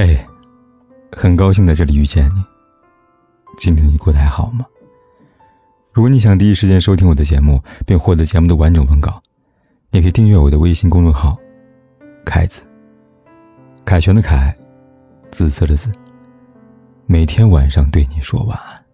[0.00, 0.16] 嘿，
[1.10, 2.44] 很高兴在这里遇见你。
[3.58, 4.64] 今天你过得还好吗？
[5.92, 9.20] 如果你想第一时间收听我的节目，并获得节目的完整文稿，
[9.90, 11.36] 你可以订阅我的微信公众号
[12.24, 12.62] “凯子”。
[13.84, 14.56] 凯旋的凯，
[15.32, 15.90] 紫色的紫。
[17.06, 18.84] 每天晚上对你说晚安。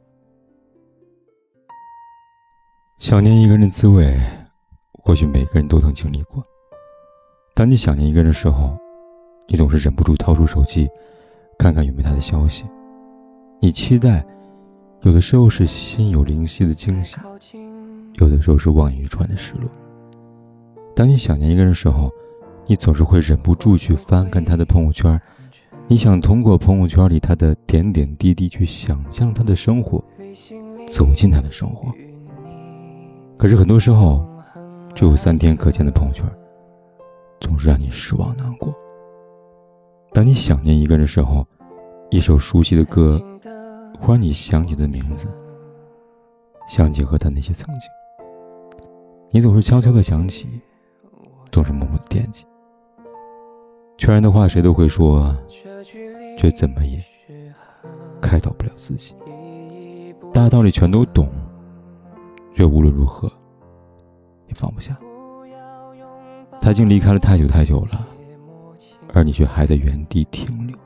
[2.99, 4.19] 想念一个人的滋味，
[4.91, 6.43] 或许每个人都曾经历过。
[7.55, 8.75] 当你想念一个人的时候，
[9.47, 10.89] 你总是忍不住掏出手机，
[11.59, 12.65] 看看有没有他的消息。
[13.61, 14.25] 你期待，
[15.03, 17.17] 有的时候是心有灵犀的惊喜，
[18.15, 19.71] 有的时候是望眼欲穿的失落。
[20.97, 22.11] 当你想念一个人的时候，
[22.67, 25.21] 你总是会忍不住去翻看他的朋友圈，
[25.87, 30.03] 你想通过朋友圈里他的点点滴滴去想象他的生活，
[30.89, 31.93] 走进他的生活。
[33.37, 34.27] 可是很多时候，
[34.95, 36.25] 只有三天可见的朋友圈，
[37.41, 38.75] 总是让你失望难过。
[40.15, 41.45] 当你想念一个人的时候，
[42.09, 43.21] 一首熟悉的歌，
[44.01, 45.27] 忽然你想起的名字，
[46.69, 47.91] 想起和他那些曾经，
[49.33, 50.47] 你总是悄悄的想起，
[51.51, 52.47] 总是默默的惦记。
[53.99, 55.37] 全然的话谁都会说，
[56.39, 57.03] 却怎么也
[58.23, 59.17] 开导不了自己。
[60.33, 61.29] 大道理全都懂，
[62.55, 63.29] 却无论如何
[64.47, 64.97] 也放不下。
[66.61, 68.04] 他已经离开了太久太久了。
[69.15, 70.77] 而你却还在原地停留。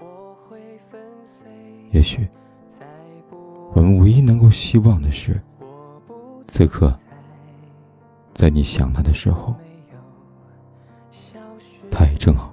[1.91, 2.29] 也许，
[3.73, 5.41] 我们唯一能够希望的是，
[6.47, 6.95] 此刻，
[8.35, 9.55] 在你想他的时候，
[11.91, 12.53] 他也正好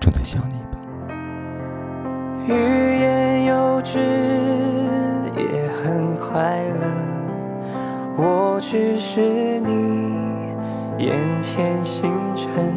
[0.00, 0.80] 正在想你吧。
[2.48, 3.98] 欲言又止，
[5.36, 6.90] 也很快乐。
[8.16, 12.74] 我只是你眼前星辰。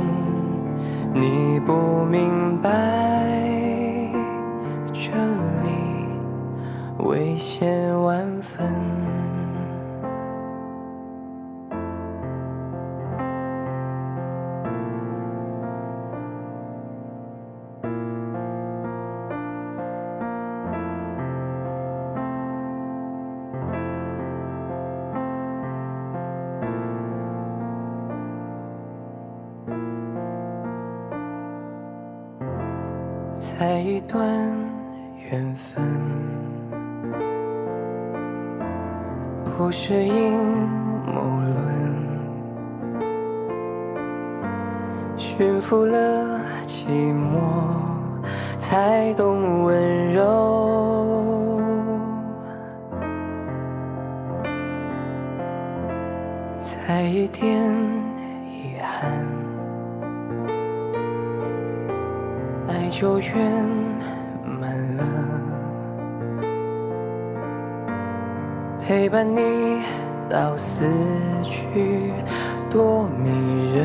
[1.13, 2.69] 你不明白，
[4.93, 5.11] 这
[5.63, 5.69] 里
[6.99, 7.88] 危险
[33.39, 34.53] 才一段
[35.31, 35.81] 缘分，
[39.45, 40.37] 不是阴
[41.05, 41.95] 谋论，
[45.15, 46.83] 驯服了寂
[47.13, 47.39] 寞，
[48.59, 51.61] 才懂温柔。
[56.61, 57.73] 才一点
[58.51, 59.48] 遗憾。
[62.69, 63.35] 爱就圆
[64.45, 65.03] 满了，
[68.85, 69.81] 陪伴你
[70.29, 70.85] 到死
[71.43, 72.13] 去，
[72.69, 73.83] 多迷人。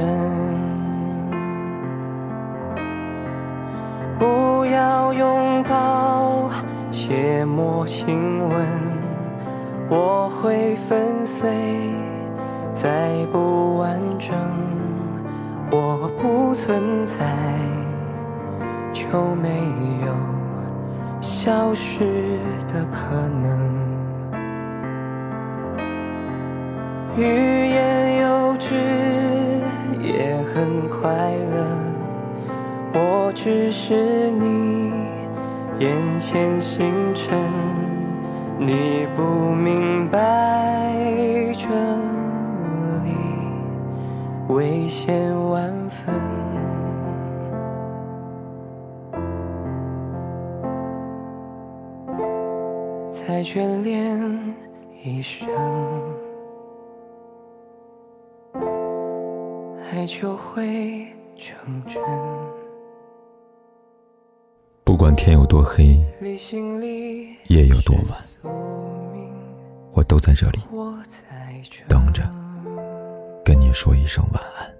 [4.18, 6.50] 不要拥抱，
[6.90, 8.66] 切莫亲吻，
[9.88, 11.50] 我会粉碎，
[12.74, 14.36] 再不完整，
[15.70, 17.24] 我不存在。
[19.14, 19.48] 就没
[20.04, 20.12] 有
[21.20, 22.00] 消失
[22.66, 23.70] 的可能。
[27.16, 28.74] 欲言又止，
[30.00, 31.64] 也很快乐。
[32.94, 34.90] 我只是你
[35.78, 37.38] 眼前星辰，
[38.58, 40.92] 你不明白
[41.56, 41.68] 这
[43.04, 43.14] 里
[44.48, 46.33] 危险万分。
[53.26, 54.54] 再眷恋
[55.02, 55.48] 一生，
[59.90, 62.02] 爱就会成真。
[64.84, 65.98] 不管天有多黑，
[67.48, 68.52] 夜有多晚，
[69.94, 70.58] 我都在这里
[71.88, 72.30] 等着，
[73.42, 74.73] 跟你说一声晚安。